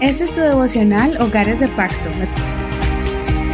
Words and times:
Este 0.00 0.24
es 0.24 0.34
tu 0.34 0.40
devocional 0.40 1.20
Hogares 1.20 1.60
de 1.60 1.68
Pacto. 1.68 2.08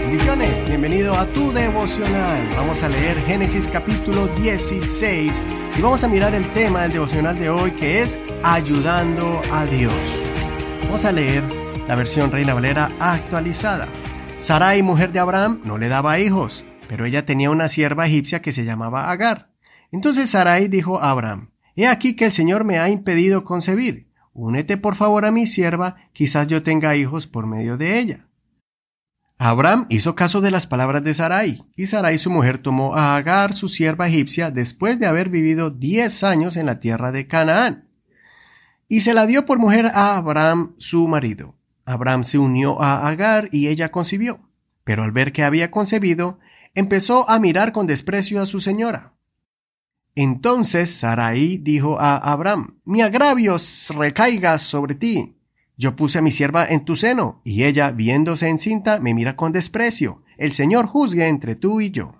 Bendiciones, 0.04 0.64
bienvenido 0.68 1.12
a 1.16 1.26
tu 1.26 1.50
devocional. 1.50 2.40
Vamos 2.56 2.80
a 2.84 2.88
leer 2.88 3.16
Génesis 3.26 3.66
capítulo 3.66 4.28
16 4.28 5.32
y 5.76 5.82
vamos 5.82 6.04
a 6.04 6.08
mirar 6.08 6.36
el 6.36 6.46
tema 6.52 6.82
del 6.82 6.92
devocional 6.92 7.36
de 7.36 7.50
hoy 7.50 7.72
que 7.72 8.00
es 8.00 8.16
ayudando 8.44 9.42
a 9.52 9.66
Dios. 9.66 9.92
Vamos 10.84 11.04
a 11.04 11.10
leer 11.10 11.42
la 11.88 11.96
versión 11.96 12.30
Reina 12.30 12.54
Valera 12.54 12.92
actualizada. 13.00 13.88
Sarai, 14.36 14.84
mujer 14.84 15.10
de 15.10 15.18
Abraham, 15.18 15.62
no 15.64 15.78
le 15.78 15.88
daba 15.88 16.20
hijos, 16.20 16.64
pero 16.86 17.06
ella 17.06 17.26
tenía 17.26 17.50
una 17.50 17.66
sierva 17.66 18.06
egipcia 18.06 18.40
que 18.40 18.52
se 18.52 18.64
llamaba 18.64 19.10
Agar. 19.10 19.50
Entonces 19.90 20.30
Sarai 20.30 20.68
dijo 20.68 21.02
a 21.02 21.10
Abraham, 21.10 21.50
He 21.74 21.88
aquí 21.88 22.14
que 22.14 22.26
el 22.26 22.32
Señor 22.32 22.62
me 22.62 22.78
ha 22.78 22.88
impedido 22.88 23.42
concebir. 23.42 24.05
Únete 24.38 24.76
por 24.76 24.96
favor 24.96 25.24
a 25.24 25.30
mi 25.30 25.46
sierva, 25.46 25.96
quizás 26.12 26.46
yo 26.46 26.62
tenga 26.62 26.94
hijos 26.94 27.26
por 27.26 27.46
medio 27.46 27.78
de 27.78 27.98
ella. 27.98 28.26
Abraham 29.38 29.86
hizo 29.88 30.14
caso 30.14 30.42
de 30.42 30.50
las 30.50 30.66
palabras 30.66 31.02
de 31.02 31.14
Sarai, 31.14 31.64
y 31.74 31.86
Sarai 31.86 32.18
su 32.18 32.28
mujer 32.28 32.58
tomó 32.58 32.94
a 32.96 33.16
Agar, 33.16 33.54
su 33.54 33.68
sierva 33.68 34.08
egipcia, 34.08 34.50
después 34.50 34.98
de 34.98 35.06
haber 35.06 35.30
vivido 35.30 35.70
diez 35.70 36.22
años 36.22 36.58
en 36.58 36.66
la 36.66 36.80
tierra 36.80 37.12
de 37.12 37.26
Canaán, 37.26 37.88
y 38.88 39.00
se 39.00 39.14
la 39.14 39.24
dio 39.24 39.46
por 39.46 39.58
mujer 39.58 39.86
a 39.86 40.16
Abraham, 40.16 40.74
su 40.76 41.08
marido. 41.08 41.54
Abraham 41.86 42.24
se 42.24 42.36
unió 42.36 42.82
a 42.82 43.08
Agar 43.08 43.48
y 43.52 43.68
ella 43.68 43.90
concibió, 43.90 44.40
pero 44.84 45.02
al 45.02 45.12
ver 45.12 45.32
que 45.32 45.44
había 45.44 45.70
concebido, 45.70 46.40
empezó 46.74 47.28
a 47.30 47.38
mirar 47.38 47.72
con 47.72 47.86
desprecio 47.86 48.42
a 48.42 48.46
su 48.46 48.60
señora. 48.60 49.15
Entonces 50.18 50.94
Sarai 50.94 51.58
dijo 51.58 52.00
a 52.00 52.16
Abraham, 52.16 52.78
Mi 52.86 53.02
agravio 53.02 53.58
recaiga 53.94 54.58
sobre 54.58 54.94
ti. 54.94 55.36
Yo 55.76 55.94
puse 55.94 56.18
a 56.18 56.22
mi 56.22 56.30
sierva 56.30 56.66
en 56.66 56.86
tu 56.86 56.96
seno, 56.96 57.42
y 57.44 57.64
ella, 57.64 57.90
viéndose 57.90 58.48
encinta, 58.48 58.98
me 58.98 59.12
mira 59.12 59.36
con 59.36 59.52
desprecio. 59.52 60.22
El 60.38 60.52
Señor 60.52 60.86
juzgue 60.86 61.28
entre 61.28 61.54
tú 61.54 61.82
y 61.82 61.90
yo. 61.90 62.14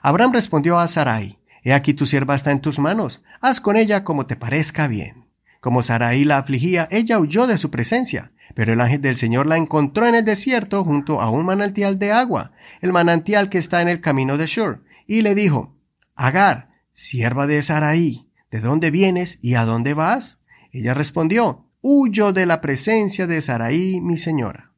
Abraham 0.00 0.32
respondió 0.32 0.78
a 0.78 0.88
Sarai, 0.88 1.38
He 1.62 1.74
aquí 1.74 1.92
tu 1.92 2.06
sierva 2.06 2.34
está 2.34 2.50
en 2.50 2.60
tus 2.60 2.78
manos, 2.78 3.22
haz 3.42 3.60
con 3.60 3.76
ella 3.76 4.04
como 4.04 4.24
te 4.24 4.36
parezca 4.36 4.88
bien. 4.88 5.26
Como 5.60 5.82
Sarai 5.82 6.24
la 6.24 6.38
afligía, 6.38 6.88
ella 6.90 7.18
huyó 7.18 7.46
de 7.46 7.58
su 7.58 7.70
presencia, 7.70 8.30
pero 8.54 8.72
el 8.72 8.80
ángel 8.80 9.02
del 9.02 9.16
Señor 9.16 9.46
la 9.46 9.58
encontró 9.58 10.06
en 10.06 10.14
el 10.14 10.24
desierto 10.24 10.82
junto 10.82 11.20
a 11.20 11.28
un 11.28 11.44
manantial 11.44 11.98
de 11.98 12.10
agua, 12.10 12.52
el 12.80 12.94
manantial 12.94 13.50
que 13.50 13.58
está 13.58 13.82
en 13.82 13.88
el 13.88 14.00
camino 14.00 14.38
de 14.38 14.46
Shur, 14.46 14.82
y 15.06 15.20
le 15.20 15.34
dijo, 15.34 15.74
Agar, 16.14 16.67
Sierva 17.00 17.46
de 17.46 17.62
Sarai, 17.62 18.26
¿de 18.50 18.58
dónde 18.58 18.90
vienes 18.90 19.38
y 19.40 19.54
a 19.54 19.64
dónde 19.64 19.94
vas? 19.94 20.40
Ella 20.72 20.94
respondió, 20.94 21.64
Huyo 21.80 22.32
de 22.32 22.44
la 22.44 22.60
presencia 22.60 23.28
de 23.28 23.40
Sarai, 23.40 24.00
mi 24.00 24.18
señora. 24.18 24.72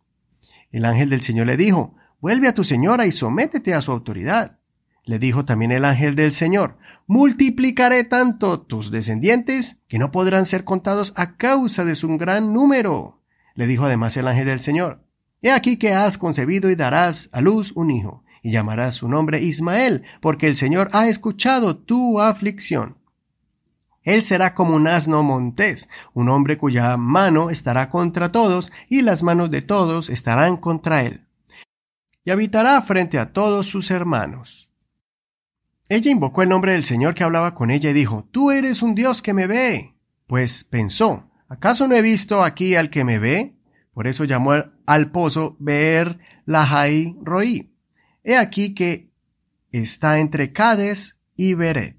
El 0.70 0.84
ángel 0.84 1.08
del 1.08 1.22
Señor 1.22 1.46
le 1.46 1.56
dijo, 1.56 1.94
Vuelve 2.20 2.48
a 2.48 2.54
tu 2.54 2.62
señora 2.62 3.06
y 3.06 3.12
sométete 3.12 3.72
a 3.72 3.80
su 3.80 3.90
autoridad. 3.90 4.58
Le 5.04 5.18
dijo 5.18 5.46
también 5.46 5.72
el 5.72 5.86
ángel 5.86 6.14
del 6.14 6.30
Señor, 6.32 6.76
Multiplicaré 7.06 8.04
tanto 8.04 8.60
tus 8.60 8.90
descendientes 8.90 9.80
que 9.88 9.98
no 9.98 10.10
podrán 10.10 10.44
ser 10.44 10.64
contados 10.64 11.14
a 11.16 11.38
causa 11.38 11.86
de 11.86 11.94
su 11.94 12.06
gran 12.18 12.52
número. 12.52 13.22
Le 13.54 13.66
dijo 13.66 13.86
además 13.86 14.14
el 14.18 14.28
ángel 14.28 14.44
del 14.44 14.60
Señor, 14.60 15.06
He 15.40 15.50
aquí 15.50 15.78
que 15.78 15.94
has 15.94 16.18
concebido 16.18 16.68
y 16.68 16.74
darás 16.74 17.30
a 17.32 17.40
luz 17.40 17.72
un 17.74 17.90
hijo, 17.90 18.24
y 18.42 18.50
llamarás 18.52 18.94
su 18.94 19.08
nombre 19.08 19.42
Ismael, 19.42 20.04
porque 20.20 20.46
el 20.46 20.56
Señor 20.56 20.90
ha 20.92 21.08
escuchado 21.08 21.76
tu 21.76 22.20
aflicción. 22.20 22.96
Él 24.02 24.22
será 24.22 24.54
como 24.54 24.74
un 24.76 24.88
asno 24.88 25.22
montés, 25.22 25.88
un 26.14 26.28
hombre 26.30 26.56
cuya 26.56 26.96
mano 26.96 27.50
estará 27.50 27.90
contra 27.90 28.32
todos, 28.32 28.72
y 28.88 29.02
las 29.02 29.22
manos 29.22 29.50
de 29.50 29.62
todos 29.62 30.08
estarán 30.08 30.56
contra 30.56 31.02
él. 31.02 31.26
Y 32.24 32.30
habitará 32.30 32.80
frente 32.82 33.18
a 33.18 33.32
todos 33.32 33.66
sus 33.66 33.90
hermanos. 33.90 34.70
Ella 35.88 36.10
invocó 36.10 36.42
el 36.42 36.48
nombre 36.48 36.72
del 36.72 36.84
Señor 36.84 37.14
que 37.14 37.24
hablaba 37.24 37.54
con 37.54 37.70
ella 37.70 37.90
y 37.90 37.94
dijo, 37.94 38.26
Tú 38.30 38.50
eres 38.50 38.80
un 38.82 38.94
Dios 38.94 39.22
que 39.22 39.34
me 39.34 39.46
ve. 39.46 39.96
Pues 40.26 40.64
pensó, 40.64 41.28
¿acaso 41.48 41.88
no 41.88 41.96
he 41.96 42.02
visto 42.02 42.44
aquí 42.44 42.76
al 42.76 42.90
que 42.90 43.04
me 43.04 43.18
ve? 43.18 43.56
Por 43.92 44.06
eso 44.06 44.24
llamó 44.24 44.52
al 44.86 45.10
pozo 45.10 45.56
Beer 45.58 46.20
Lahai 46.46 47.16
Roí. 47.22 47.69
He 48.22 48.36
aquí 48.36 48.74
que 48.74 49.10
está 49.72 50.18
entre 50.18 50.52
Cades 50.52 51.18
y 51.36 51.54
Beret. 51.54 51.96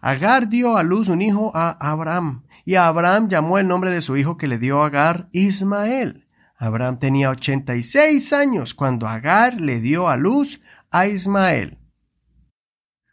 Agar 0.00 0.48
dio 0.48 0.76
a 0.76 0.82
luz 0.82 1.08
un 1.08 1.22
hijo 1.22 1.52
a 1.54 1.70
Abraham, 1.80 2.44
y 2.64 2.74
Abraham 2.74 3.28
llamó 3.28 3.58
el 3.58 3.68
nombre 3.68 3.90
de 3.90 4.00
su 4.00 4.16
hijo 4.16 4.36
que 4.36 4.48
le 4.48 4.58
dio 4.58 4.82
Agar 4.82 5.28
Ismael. 5.32 6.26
Abraham 6.56 6.98
tenía 6.98 7.30
ochenta 7.30 7.76
y 7.76 7.82
seis 7.82 8.32
años 8.32 8.74
cuando 8.74 9.08
Agar 9.08 9.60
le 9.60 9.80
dio 9.80 10.08
a 10.08 10.16
luz 10.16 10.60
a 10.90 11.06
Ismael. 11.06 11.78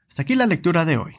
Hasta 0.09 0.21
aquí 0.21 0.35
la 0.35 0.45
lectura 0.45 0.85
de 0.85 0.97
hoy. 0.97 1.15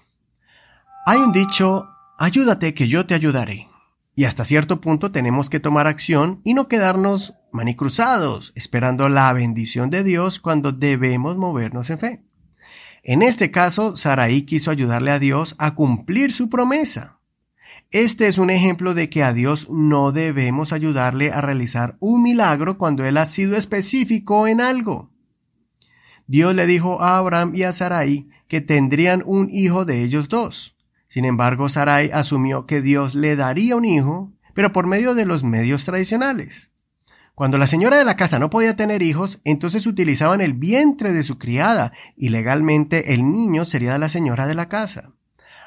Hay 1.07 1.19
un 1.19 1.33
dicho, 1.33 1.89
ayúdate 2.19 2.75
que 2.75 2.89
yo 2.89 3.07
te 3.07 3.15
ayudaré. 3.15 3.69
Y 4.15 4.25
hasta 4.25 4.45
cierto 4.45 4.81
punto 4.81 5.11
tenemos 5.11 5.49
que 5.49 5.61
tomar 5.61 5.87
acción 5.87 6.43
y 6.45 6.55
no 6.55 6.69
quedarnos 6.69 7.35
manicruzados, 7.53 8.53
esperando 8.55 9.09
la 9.09 9.33
bendición 9.33 9.91
de 9.91 10.03
Dios 10.03 10.41
cuando 10.41 10.73
debemos 10.73 11.37
movernos 11.37 11.91
en 11.91 11.99
fe. 11.99 12.23
En 13.03 13.23
este 13.23 13.51
caso, 13.51 13.97
Saraí 13.97 14.43
quiso 14.43 14.71
ayudarle 14.71 15.11
a 15.11 15.19
Dios 15.19 15.55
a 15.59 15.75
cumplir 15.75 16.33
su 16.33 16.49
promesa. 16.49 17.19
Este 17.91 18.27
es 18.27 18.39
un 18.39 18.49
ejemplo 18.49 18.95
de 18.95 19.11
que 19.11 19.23
a 19.23 19.33
Dios 19.33 19.69
no 19.69 20.13
debemos 20.13 20.73
ayudarle 20.73 21.31
a 21.31 21.41
realizar 21.43 21.97
un 22.01 22.23
milagro 22.23 22.79
cuando 22.79 23.05
Él 23.05 23.19
ha 23.19 23.27
sido 23.27 23.57
específico 23.57 24.47
en 24.47 24.61
algo. 24.61 25.11
Dios 26.27 26.55
le 26.55 26.67
dijo 26.67 27.03
a 27.03 27.19
Abraham 27.19 27.53
y 27.55 27.65
a 27.65 27.73
Sarai 27.73 28.29
que 28.49 28.63
tendrían 28.63 29.23
un 29.27 29.51
hijo 29.51 29.85
de 29.85 30.03
ellos 30.03 30.29
dos. 30.29 30.77
Sin 31.09 31.27
embargo, 31.27 31.69
Sarai 31.69 32.11
asumió 32.11 32.65
que 32.65 32.81
Dios 32.81 33.15
le 33.15 33.37
daría 33.37 33.77
un 33.77 33.85
hijo, 33.85 34.33
pero 34.55 34.73
por 34.73 34.87
medio 34.87 35.15
de 35.15 35.27
los 35.27 35.45
medios 35.45 35.85
tradicionales. 35.85 36.72
Cuando 37.43 37.59
la 37.59 37.67
señora 37.67 37.97
de 37.97 38.05
la 38.05 38.15
casa 38.15 38.39
no 38.39 38.51
podía 38.51 38.77
tener 38.77 39.03
hijos, 39.03 39.41
entonces 39.43 39.89
utilizaban 39.89 40.41
el 40.41 40.55
vientre 40.55 41.11
de 41.11 41.25
su 41.25 41.39
criada 41.39 41.93
y 42.17 42.29
legalmente 42.29 43.15
el 43.15 43.33
niño 43.33 43.65
sería 43.65 43.95
de 43.95 43.99
la 43.99 44.09
señora 44.09 44.47
de 44.47 44.55
la 44.55 44.69
casa. 44.69 45.11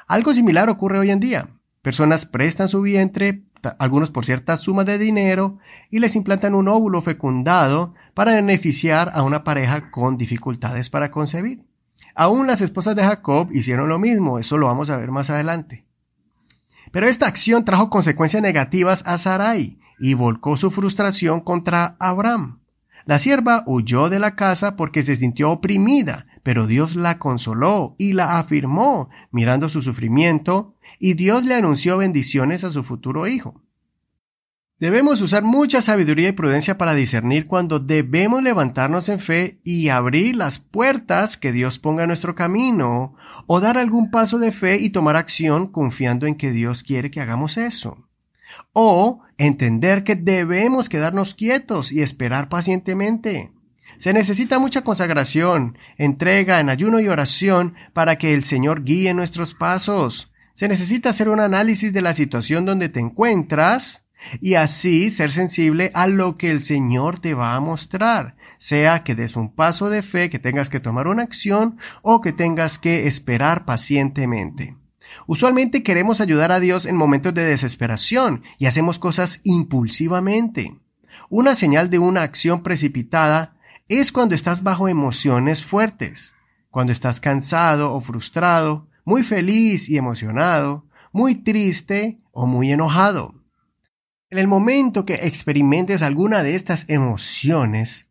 Algo 0.06 0.32
similar 0.32 0.70
ocurre 0.70 0.98
hoy 0.98 1.10
en 1.10 1.20
día. 1.20 1.50
Personas 1.82 2.24
prestan 2.24 2.68
su 2.68 2.80
vientre, 2.80 3.42
algunos 3.78 4.10
por 4.10 4.24
cierta 4.24 4.56
suma 4.56 4.84
de 4.84 4.96
dinero, 4.96 5.58
y 5.90 5.98
les 5.98 6.16
implantan 6.16 6.54
un 6.54 6.68
óvulo 6.68 7.02
fecundado 7.02 7.92
para 8.14 8.32
beneficiar 8.32 9.12
a 9.12 9.22
una 9.22 9.44
pareja 9.44 9.90
con 9.90 10.16
dificultades 10.16 10.88
para 10.88 11.10
concebir. 11.10 11.66
Aún 12.14 12.46
las 12.46 12.62
esposas 12.62 12.96
de 12.96 13.04
Jacob 13.04 13.50
hicieron 13.52 13.90
lo 13.90 13.98
mismo, 13.98 14.38
eso 14.38 14.56
lo 14.56 14.68
vamos 14.68 14.88
a 14.88 14.96
ver 14.96 15.10
más 15.10 15.28
adelante. 15.28 15.84
Pero 16.90 17.06
esta 17.06 17.26
acción 17.26 17.66
trajo 17.66 17.90
consecuencias 17.90 18.42
negativas 18.42 19.02
a 19.06 19.18
Sarai 19.18 19.78
y 19.98 20.14
volcó 20.14 20.56
su 20.56 20.70
frustración 20.70 21.40
contra 21.40 21.96
Abraham. 21.98 22.60
La 23.06 23.20
sierva 23.20 23.62
huyó 23.66 24.08
de 24.08 24.18
la 24.18 24.34
casa 24.34 24.74
porque 24.74 25.04
se 25.04 25.14
sintió 25.14 25.52
oprimida, 25.52 26.26
pero 26.42 26.66
Dios 26.66 26.96
la 26.96 27.18
consoló 27.18 27.94
y 27.98 28.14
la 28.14 28.38
afirmó 28.38 29.10
mirando 29.30 29.68
su 29.68 29.80
sufrimiento, 29.80 30.74
y 30.98 31.14
Dios 31.14 31.44
le 31.44 31.54
anunció 31.54 31.98
bendiciones 31.98 32.64
a 32.64 32.72
su 32.72 32.82
futuro 32.82 33.28
hijo. 33.28 33.62
Debemos 34.78 35.22
usar 35.22 35.42
mucha 35.42 35.80
sabiduría 35.80 36.28
y 36.28 36.32
prudencia 36.32 36.76
para 36.76 36.94
discernir 36.94 37.46
cuando 37.46 37.78
debemos 37.78 38.42
levantarnos 38.42 39.08
en 39.08 39.20
fe 39.20 39.60
y 39.64 39.88
abrir 39.88 40.36
las 40.36 40.58
puertas 40.58 41.38
que 41.38 41.50
Dios 41.50 41.78
ponga 41.78 42.02
en 42.02 42.08
nuestro 42.08 42.34
camino, 42.34 43.14
o 43.46 43.60
dar 43.60 43.78
algún 43.78 44.10
paso 44.10 44.38
de 44.38 44.52
fe 44.52 44.78
y 44.78 44.90
tomar 44.90 45.16
acción 45.16 45.68
confiando 45.68 46.26
en 46.26 46.34
que 46.34 46.50
Dios 46.50 46.82
quiere 46.82 47.10
que 47.10 47.20
hagamos 47.20 47.56
eso. 47.56 48.05
O 48.72 49.20
entender 49.38 50.04
que 50.04 50.16
debemos 50.16 50.88
quedarnos 50.88 51.34
quietos 51.34 51.92
y 51.92 52.02
esperar 52.02 52.48
pacientemente. 52.48 53.52
Se 53.98 54.12
necesita 54.12 54.58
mucha 54.58 54.82
consagración, 54.82 55.78
entrega 55.96 56.60
en 56.60 56.68
ayuno 56.68 57.00
y 57.00 57.08
oración 57.08 57.74
para 57.92 58.16
que 58.16 58.34
el 58.34 58.44
Señor 58.44 58.84
guíe 58.84 59.14
nuestros 59.14 59.54
pasos. 59.54 60.32
Se 60.54 60.68
necesita 60.68 61.10
hacer 61.10 61.28
un 61.28 61.40
análisis 61.40 61.92
de 61.92 62.02
la 62.02 62.14
situación 62.14 62.64
donde 62.64 62.88
te 62.88 63.00
encuentras, 63.00 64.06
y 64.40 64.54
así 64.54 65.10
ser 65.10 65.30
sensible 65.30 65.90
a 65.94 66.06
lo 66.06 66.36
que 66.36 66.50
el 66.50 66.60
Señor 66.60 67.20
te 67.20 67.34
va 67.34 67.54
a 67.54 67.60
mostrar, 67.60 68.36
sea 68.58 69.04
que 69.04 69.14
des 69.14 69.36
un 69.36 69.54
paso 69.54 69.90
de 69.90 70.02
fe, 70.02 70.30
que 70.30 70.38
tengas 70.38 70.70
que 70.70 70.80
tomar 70.80 71.06
una 71.06 71.22
acción 71.22 71.78
o 72.02 72.20
que 72.20 72.32
tengas 72.32 72.78
que 72.78 73.06
esperar 73.06 73.64
pacientemente. 73.64 74.76
Usualmente 75.26 75.82
queremos 75.82 76.20
ayudar 76.20 76.52
a 76.52 76.60
Dios 76.60 76.86
en 76.86 76.96
momentos 76.96 77.34
de 77.34 77.44
desesperación 77.44 78.42
y 78.58 78.66
hacemos 78.66 78.98
cosas 78.98 79.40
impulsivamente. 79.44 80.78
Una 81.28 81.56
señal 81.56 81.90
de 81.90 81.98
una 81.98 82.22
acción 82.22 82.62
precipitada 82.62 83.56
es 83.88 84.12
cuando 84.12 84.34
estás 84.34 84.62
bajo 84.62 84.88
emociones 84.88 85.64
fuertes, 85.64 86.34
cuando 86.70 86.92
estás 86.92 87.20
cansado 87.20 87.92
o 87.92 88.00
frustrado, 88.00 88.88
muy 89.04 89.22
feliz 89.22 89.88
y 89.88 89.96
emocionado, 89.96 90.86
muy 91.12 91.36
triste 91.36 92.18
o 92.32 92.46
muy 92.46 92.72
enojado. 92.72 93.34
En 94.28 94.38
el 94.38 94.48
momento 94.48 95.06
que 95.06 95.14
experimentes 95.14 96.02
alguna 96.02 96.42
de 96.42 96.56
estas 96.56 96.88
emociones, 96.88 98.08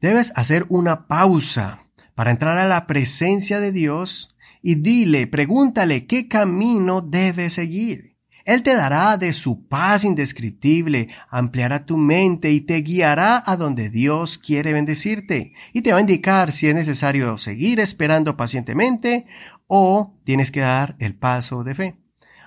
debes 0.00 0.32
hacer 0.36 0.66
una 0.68 1.06
pausa 1.06 1.84
para 2.14 2.30
entrar 2.30 2.58
a 2.58 2.66
la 2.66 2.86
presencia 2.86 3.60
de 3.60 3.72
Dios 3.72 4.33
y 4.66 4.76
dile, 4.76 5.26
pregúntale 5.26 6.06
qué 6.06 6.26
camino 6.26 7.02
debes 7.02 7.52
seguir. 7.52 8.16
Él 8.46 8.62
te 8.62 8.74
dará 8.74 9.18
de 9.18 9.34
su 9.34 9.68
paz 9.68 10.04
indescriptible, 10.04 11.08
ampliará 11.28 11.84
tu 11.84 11.98
mente 11.98 12.50
y 12.50 12.62
te 12.62 12.80
guiará 12.80 13.42
a 13.44 13.58
donde 13.58 13.90
Dios 13.90 14.38
quiere 14.38 14.72
bendecirte 14.72 15.52
y 15.74 15.82
te 15.82 15.92
va 15.92 15.98
a 15.98 16.00
indicar 16.00 16.50
si 16.50 16.66
es 16.68 16.74
necesario 16.74 17.36
seguir 17.36 17.78
esperando 17.78 18.38
pacientemente 18.38 19.26
o 19.66 20.16
tienes 20.24 20.50
que 20.50 20.60
dar 20.60 20.96
el 20.98 21.14
paso 21.14 21.62
de 21.62 21.74
fe. 21.74 21.94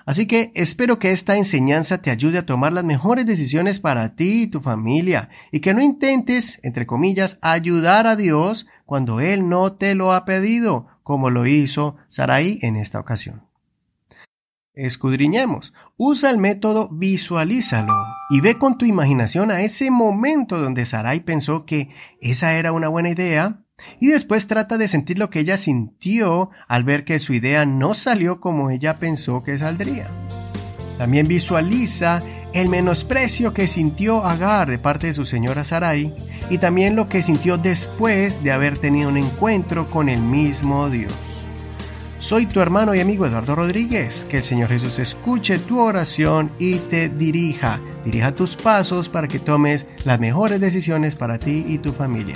Así 0.04 0.26
que 0.26 0.50
espero 0.56 0.98
que 0.98 1.12
esta 1.12 1.36
enseñanza 1.36 1.98
te 1.98 2.10
ayude 2.10 2.38
a 2.38 2.46
tomar 2.46 2.72
las 2.72 2.82
mejores 2.82 3.26
decisiones 3.26 3.78
para 3.78 4.16
ti 4.16 4.42
y 4.42 4.46
tu 4.48 4.60
familia 4.60 5.28
y 5.52 5.60
que 5.60 5.72
no 5.72 5.82
intentes, 5.82 6.58
entre 6.64 6.86
comillas, 6.86 7.38
ayudar 7.42 8.08
a 8.08 8.16
Dios 8.16 8.66
cuando 8.86 9.20
Él 9.20 9.50
no 9.50 9.74
te 9.74 9.94
lo 9.94 10.14
ha 10.14 10.24
pedido, 10.24 10.86
como 11.08 11.30
lo 11.30 11.46
hizo 11.46 11.96
Sarai 12.08 12.58
en 12.60 12.76
esta 12.76 13.00
ocasión. 13.00 13.46
Escudriñemos. 14.74 15.72
Usa 15.96 16.28
el 16.28 16.36
método 16.36 16.90
visualízalo 16.92 17.94
y 18.28 18.42
ve 18.42 18.58
con 18.58 18.76
tu 18.76 18.84
imaginación 18.84 19.50
a 19.50 19.62
ese 19.62 19.90
momento 19.90 20.60
donde 20.60 20.84
Sarai 20.84 21.20
pensó 21.20 21.64
que 21.64 21.88
esa 22.20 22.56
era 22.56 22.72
una 22.72 22.88
buena 22.88 23.08
idea 23.08 23.64
y 23.98 24.08
después 24.08 24.48
trata 24.48 24.76
de 24.76 24.86
sentir 24.86 25.18
lo 25.18 25.30
que 25.30 25.40
ella 25.40 25.56
sintió 25.56 26.50
al 26.68 26.84
ver 26.84 27.06
que 27.06 27.18
su 27.18 27.32
idea 27.32 27.64
no 27.64 27.94
salió 27.94 28.38
como 28.38 28.68
ella 28.68 28.98
pensó 28.98 29.42
que 29.42 29.56
saldría. 29.56 30.08
También 30.98 31.26
visualiza 31.26 32.22
el 32.52 32.68
menosprecio 32.68 33.52
que 33.52 33.66
sintió 33.66 34.24
Agar 34.24 34.70
de 34.70 34.78
parte 34.78 35.08
de 35.08 35.12
su 35.12 35.26
señora 35.26 35.64
Sarai 35.64 36.12
y 36.50 36.58
también 36.58 36.96
lo 36.96 37.08
que 37.08 37.22
sintió 37.22 37.58
después 37.58 38.42
de 38.42 38.52
haber 38.52 38.78
tenido 38.78 39.08
un 39.08 39.16
encuentro 39.16 39.88
con 39.88 40.08
el 40.08 40.20
mismo 40.20 40.88
Dios. 40.88 41.12
Soy 42.18 42.46
tu 42.46 42.60
hermano 42.60 42.94
y 42.94 43.00
amigo 43.00 43.26
Eduardo 43.26 43.54
Rodríguez. 43.54 44.26
Que 44.28 44.38
el 44.38 44.42
Señor 44.42 44.70
Jesús 44.70 44.98
escuche 44.98 45.58
tu 45.58 45.78
oración 45.78 46.50
y 46.58 46.76
te 46.76 47.08
dirija. 47.08 47.80
Dirija 48.04 48.32
tus 48.32 48.56
pasos 48.56 49.08
para 49.08 49.28
que 49.28 49.38
tomes 49.38 49.86
las 50.04 50.18
mejores 50.18 50.60
decisiones 50.60 51.14
para 51.14 51.38
ti 51.38 51.64
y 51.68 51.78
tu 51.78 51.92
familia. 51.92 52.34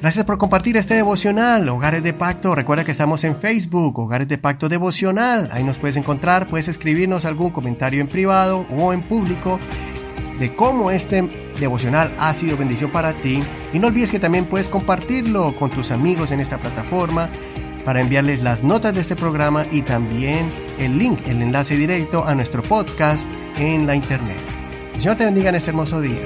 Gracias 0.00 0.26
por 0.26 0.36
compartir 0.36 0.76
este 0.76 0.94
devocional, 0.94 1.66
Hogares 1.68 2.02
de 2.02 2.12
Pacto. 2.12 2.54
Recuerda 2.54 2.84
que 2.84 2.90
estamos 2.90 3.24
en 3.24 3.34
Facebook, 3.34 3.98
Hogares 3.98 4.28
de 4.28 4.36
Pacto 4.36 4.68
Devocional. 4.68 5.48
Ahí 5.52 5.64
nos 5.64 5.78
puedes 5.78 5.96
encontrar, 5.96 6.48
puedes 6.48 6.68
escribirnos 6.68 7.24
algún 7.24 7.50
comentario 7.50 8.02
en 8.02 8.06
privado 8.06 8.66
o 8.70 8.92
en 8.92 9.02
público 9.02 9.58
de 10.38 10.54
cómo 10.54 10.90
este 10.90 11.28
devocional 11.58 12.14
ha 12.18 12.32
sido 12.34 12.58
bendición 12.58 12.90
para 12.90 13.14
ti. 13.14 13.42
Y 13.72 13.78
no 13.78 13.86
olvides 13.86 14.10
que 14.10 14.20
también 14.20 14.44
puedes 14.44 14.68
compartirlo 14.68 15.56
con 15.56 15.70
tus 15.70 15.90
amigos 15.90 16.30
en 16.30 16.40
esta 16.40 16.58
plataforma 16.58 17.30
para 17.86 18.02
enviarles 18.02 18.42
las 18.42 18.62
notas 18.62 18.94
de 18.94 19.00
este 19.00 19.16
programa 19.16 19.64
y 19.70 19.80
también 19.80 20.52
el 20.78 20.98
link, 20.98 21.20
el 21.26 21.40
enlace 21.40 21.74
directo 21.74 22.26
a 22.26 22.34
nuestro 22.34 22.62
podcast 22.62 23.26
en 23.58 23.86
la 23.86 23.96
internet. 23.96 24.36
El 24.94 25.00
Señor 25.00 25.16
te 25.16 25.24
bendiga 25.24 25.48
en 25.48 25.54
este 25.54 25.70
hermoso 25.70 26.02
día. 26.02 26.20